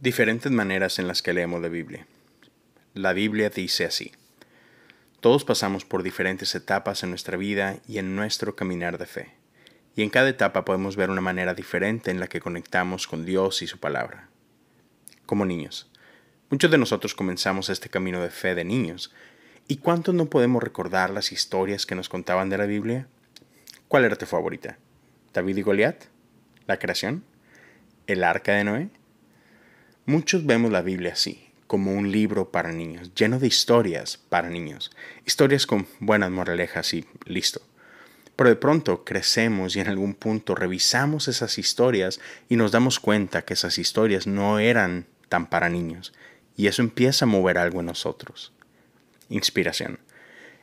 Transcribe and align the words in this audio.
Diferentes 0.00 0.52
maneras 0.52 1.00
en 1.00 1.08
las 1.08 1.22
que 1.22 1.32
leemos 1.32 1.60
la 1.60 1.66
Biblia. 1.66 2.06
La 2.94 3.12
Biblia 3.12 3.50
dice 3.50 3.84
así. 3.84 4.12
Todos 5.18 5.42
pasamos 5.42 5.84
por 5.84 6.04
diferentes 6.04 6.54
etapas 6.54 7.02
en 7.02 7.10
nuestra 7.10 7.36
vida 7.36 7.80
y 7.88 7.98
en 7.98 8.14
nuestro 8.14 8.54
caminar 8.54 8.96
de 8.98 9.06
fe. 9.06 9.34
Y 9.96 10.04
en 10.04 10.10
cada 10.10 10.28
etapa 10.28 10.64
podemos 10.64 10.94
ver 10.94 11.10
una 11.10 11.20
manera 11.20 11.52
diferente 11.52 12.12
en 12.12 12.20
la 12.20 12.28
que 12.28 12.38
conectamos 12.40 13.08
con 13.08 13.26
Dios 13.26 13.60
y 13.62 13.66
su 13.66 13.80
palabra. 13.80 14.28
Como 15.26 15.44
niños. 15.44 15.90
Muchos 16.48 16.70
de 16.70 16.78
nosotros 16.78 17.16
comenzamos 17.16 17.68
este 17.68 17.88
camino 17.88 18.22
de 18.22 18.30
fe 18.30 18.54
de 18.54 18.64
niños. 18.64 19.12
¿Y 19.66 19.78
cuántos 19.78 20.14
no 20.14 20.30
podemos 20.30 20.62
recordar 20.62 21.10
las 21.10 21.32
historias 21.32 21.86
que 21.86 21.96
nos 21.96 22.08
contaban 22.08 22.50
de 22.50 22.58
la 22.58 22.66
Biblia? 22.66 23.08
¿Cuál 23.88 24.04
era 24.04 24.14
tu 24.14 24.26
favorita? 24.26 24.78
¿David 25.32 25.56
y 25.56 25.62
Goliat? 25.62 26.04
¿La 26.68 26.78
creación? 26.78 27.24
¿El 28.06 28.22
arca 28.22 28.52
de 28.52 28.62
Noé? 28.62 28.90
Muchos 30.08 30.46
vemos 30.46 30.72
la 30.72 30.80
Biblia 30.80 31.12
así, 31.12 31.50
como 31.66 31.92
un 31.92 32.10
libro 32.10 32.50
para 32.50 32.72
niños, 32.72 33.12
lleno 33.14 33.38
de 33.38 33.46
historias 33.46 34.16
para 34.16 34.48
niños, 34.48 34.90
historias 35.26 35.66
con 35.66 35.86
buenas 36.00 36.30
moralejas 36.30 36.94
y 36.94 37.04
listo. 37.26 37.60
Pero 38.34 38.48
de 38.48 38.56
pronto 38.56 39.04
crecemos 39.04 39.76
y 39.76 39.80
en 39.80 39.88
algún 39.88 40.14
punto 40.14 40.54
revisamos 40.54 41.28
esas 41.28 41.58
historias 41.58 42.20
y 42.48 42.56
nos 42.56 42.72
damos 42.72 43.00
cuenta 43.00 43.42
que 43.42 43.52
esas 43.52 43.76
historias 43.76 44.26
no 44.26 44.58
eran 44.58 45.04
tan 45.28 45.44
para 45.44 45.68
niños, 45.68 46.14
y 46.56 46.68
eso 46.68 46.80
empieza 46.80 47.26
a 47.26 47.28
mover 47.28 47.58
algo 47.58 47.80
en 47.80 47.86
nosotros. 47.86 48.54
Inspiración. 49.28 49.98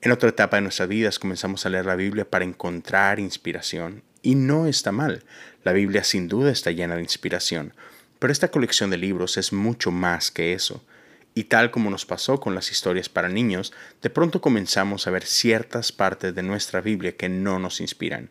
En 0.00 0.10
otra 0.10 0.30
etapa 0.30 0.56
de 0.56 0.62
nuestras 0.62 0.88
vidas 0.88 1.20
comenzamos 1.20 1.64
a 1.64 1.68
leer 1.68 1.86
la 1.86 1.94
Biblia 1.94 2.28
para 2.28 2.44
encontrar 2.44 3.20
inspiración, 3.20 4.02
y 4.20 4.34
no 4.34 4.66
está 4.66 4.90
mal. 4.90 5.22
La 5.62 5.72
Biblia 5.72 6.02
sin 6.02 6.26
duda 6.26 6.50
está 6.50 6.72
llena 6.72 6.96
de 6.96 7.02
inspiración, 7.02 7.72
pero 8.18 8.32
esta 8.32 8.50
colección 8.50 8.90
de 8.90 8.98
libros 8.98 9.36
es 9.36 9.52
mucho 9.52 9.90
más 9.90 10.30
que 10.30 10.52
eso. 10.52 10.84
Y 11.34 11.44
tal 11.44 11.70
como 11.70 11.90
nos 11.90 12.04
pasó 12.04 12.40
con 12.40 12.54
las 12.54 12.70
historias 12.70 13.08
para 13.08 13.28
niños, 13.28 13.72
de 14.02 14.10
pronto 14.10 14.40
comenzamos 14.40 15.06
a 15.06 15.10
ver 15.10 15.24
ciertas 15.24 15.92
partes 15.92 16.34
de 16.34 16.42
nuestra 16.42 16.80
Biblia 16.80 17.16
que 17.16 17.28
no 17.28 17.58
nos 17.58 17.80
inspiran, 17.80 18.30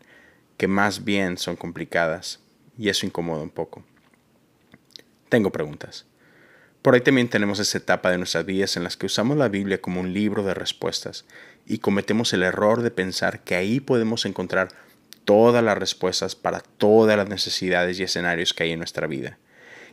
que 0.56 0.68
más 0.68 1.04
bien 1.04 1.38
son 1.38 1.56
complicadas, 1.56 2.40
y 2.76 2.90
eso 2.90 3.06
incomoda 3.06 3.42
un 3.42 3.50
poco. 3.50 3.84
Tengo 5.28 5.50
preguntas. 5.50 6.06
Por 6.82 6.94
ahí 6.94 7.00
también 7.00 7.28
tenemos 7.28 7.58
esa 7.58 7.78
etapa 7.78 8.10
de 8.10 8.18
nuestras 8.18 8.46
vidas 8.46 8.76
en 8.76 8.84
las 8.84 8.96
que 8.96 9.06
usamos 9.06 9.36
la 9.36 9.48
Biblia 9.48 9.80
como 9.80 10.00
un 10.00 10.12
libro 10.12 10.42
de 10.44 10.54
respuestas 10.54 11.24
y 11.66 11.78
cometemos 11.78 12.32
el 12.32 12.42
error 12.42 12.82
de 12.82 12.90
pensar 12.90 13.42
que 13.42 13.56
ahí 13.56 13.80
podemos 13.80 14.24
encontrar 14.24 14.68
todas 15.24 15.62
las 15.62 15.76
respuestas 15.76 16.36
para 16.36 16.60
todas 16.60 17.16
las 17.16 17.28
necesidades 17.28 17.98
y 17.98 18.04
escenarios 18.04 18.54
que 18.54 18.62
hay 18.62 18.72
en 18.72 18.78
nuestra 18.78 19.06
vida. 19.06 19.38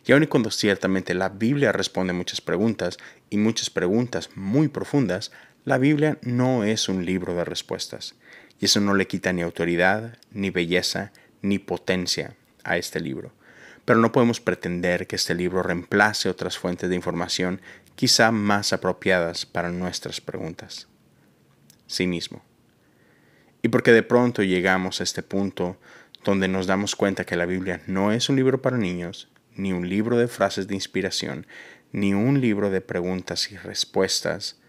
Y 0.05 0.11
aun 0.11 0.25
cuando 0.27 0.51
ciertamente 0.51 1.13
la 1.13 1.29
Biblia 1.29 1.71
responde 1.71 2.13
muchas 2.13 2.39
preguntas, 2.41 2.97
y 3.29 3.37
muchas 3.37 3.69
preguntas 3.69 4.29
muy 4.35 4.67
profundas, 4.67 5.31
la 5.63 5.79
Biblia 5.79 6.19
no 6.21 6.63
es 6.63 6.89
un 6.89 7.05
libro 7.05 7.33
de 7.33 7.43
respuestas. 7.43 8.15
Y 8.59 8.65
eso 8.65 8.79
no 8.79 8.93
le 8.93 9.07
quita 9.07 9.33
ni 9.33 9.41
autoridad, 9.41 10.17
ni 10.31 10.51
belleza, 10.51 11.11
ni 11.41 11.57
potencia 11.57 12.35
a 12.63 12.77
este 12.77 12.99
libro. 12.99 13.33
Pero 13.83 13.99
no 13.99 14.11
podemos 14.11 14.39
pretender 14.39 15.07
que 15.07 15.15
este 15.15 15.33
libro 15.33 15.63
reemplace 15.63 16.29
otras 16.29 16.57
fuentes 16.57 16.89
de 16.89 16.95
información 16.95 17.61
quizá 17.95 18.31
más 18.31 18.73
apropiadas 18.73 19.45
para 19.45 19.71
nuestras 19.71 20.21
preguntas. 20.21 20.87
Sí 21.87 22.07
mismo. 22.07 22.43
Y 23.61 23.69
porque 23.69 23.91
de 23.91 24.03
pronto 24.03 24.43
llegamos 24.43 24.99
a 24.99 25.03
este 25.03 25.23
punto 25.23 25.77
donde 26.23 26.47
nos 26.47 26.67
damos 26.67 26.95
cuenta 26.95 27.25
que 27.25 27.35
la 27.35 27.45
Biblia 27.45 27.81
no 27.87 28.11
es 28.11 28.29
un 28.29 28.35
libro 28.35 28.61
para 28.61 28.77
niños, 28.77 29.29
ni 29.55 29.73
un 29.73 29.89
libro 29.89 30.17
de 30.17 30.27
frases 30.27 30.67
de 30.67 30.75
inspiración, 30.75 31.47
ni 31.91 32.13
un 32.13 32.41
libro 32.41 32.69
de 32.69 32.81
preguntas 32.81 33.51
y 33.51 33.57
respuestas, 33.57 34.59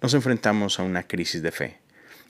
nos 0.00 0.14
enfrentamos 0.14 0.78
a 0.78 0.82
una 0.82 1.06
crisis 1.06 1.42
de 1.42 1.50
fe. 1.50 1.78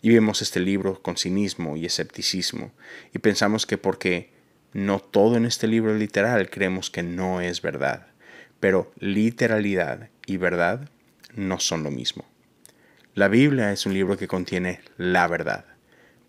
Y 0.02 0.10
vemos 0.10 0.42
este 0.42 0.60
libro 0.60 1.02
con 1.02 1.16
cinismo 1.16 1.76
y 1.76 1.86
escepticismo, 1.86 2.72
y 3.12 3.18
pensamos 3.18 3.66
que 3.66 3.78
porque 3.78 4.32
no 4.72 4.98
todo 5.00 5.36
en 5.36 5.46
este 5.46 5.66
libro 5.66 5.94
literal, 5.94 6.50
creemos 6.50 6.90
que 6.90 7.02
no 7.02 7.40
es 7.40 7.62
verdad. 7.62 8.08
Pero 8.60 8.92
literalidad 8.98 10.10
y 10.26 10.36
verdad 10.36 10.88
no 11.34 11.60
son 11.60 11.82
lo 11.82 11.90
mismo. 11.90 12.24
La 13.14 13.28
Biblia 13.28 13.72
es 13.72 13.86
un 13.86 13.94
libro 13.94 14.16
que 14.16 14.26
contiene 14.26 14.80
la 14.96 15.28
verdad, 15.28 15.64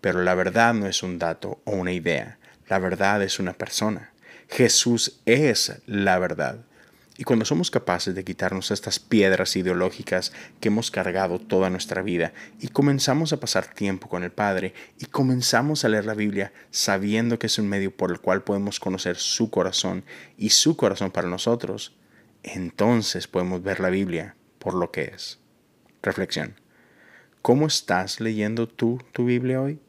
pero 0.00 0.22
la 0.22 0.34
verdad 0.34 0.72
no 0.74 0.86
es 0.86 1.02
un 1.02 1.18
dato 1.18 1.60
o 1.64 1.72
una 1.72 1.92
idea, 1.92 2.38
la 2.68 2.78
verdad 2.78 3.22
es 3.22 3.40
una 3.40 3.54
persona. 3.54 4.12
Jesús 4.48 5.20
es 5.26 5.80
la 5.86 6.18
verdad. 6.18 6.64
Y 7.18 7.24
cuando 7.24 7.46
somos 7.46 7.70
capaces 7.70 8.14
de 8.14 8.24
quitarnos 8.24 8.70
estas 8.70 8.98
piedras 8.98 9.56
ideológicas 9.56 10.32
que 10.60 10.68
hemos 10.68 10.90
cargado 10.90 11.38
toda 11.38 11.70
nuestra 11.70 12.02
vida 12.02 12.34
y 12.60 12.68
comenzamos 12.68 13.32
a 13.32 13.40
pasar 13.40 13.72
tiempo 13.72 14.08
con 14.08 14.22
el 14.22 14.32
Padre 14.32 14.74
y 14.98 15.06
comenzamos 15.06 15.84
a 15.84 15.88
leer 15.88 16.04
la 16.04 16.14
Biblia 16.14 16.52
sabiendo 16.70 17.38
que 17.38 17.46
es 17.46 17.58
un 17.58 17.68
medio 17.68 17.96
por 17.96 18.10
el 18.10 18.20
cual 18.20 18.42
podemos 18.42 18.80
conocer 18.80 19.16
su 19.16 19.50
corazón 19.50 20.04
y 20.36 20.50
su 20.50 20.76
corazón 20.76 21.10
para 21.10 21.28
nosotros, 21.28 21.96
entonces 22.42 23.26
podemos 23.26 23.62
ver 23.62 23.80
la 23.80 23.88
Biblia 23.88 24.36
por 24.58 24.74
lo 24.74 24.90
que 24.90 25.04
es. 25.04 25.38
Reflexión. 26.02 26.54
¿Cómo 27.40 27.66
estás 27.66 28.20
leyendo 28.20 28.68
tú 28.68 29.02
tu 29.12 29.24
Biblia 29.24 29.62
hoy? 29.62 29.80